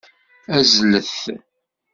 Azzlet! 0.57 1.15